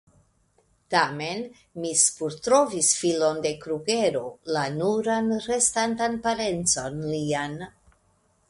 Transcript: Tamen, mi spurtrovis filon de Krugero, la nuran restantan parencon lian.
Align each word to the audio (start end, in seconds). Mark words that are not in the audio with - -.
Tamen, 0.93 1.41
mi 1.83 1.91
spurtrovis 2.03 2.89
filon 3.01 3.43
de 3.45 3.51
Krugero, 3.65 4.25
la 4.57 4.65
nuran 4.81 5.31
restantan 5.45 6.21
parencon 6.27 6.99
lian. 7.15 7.59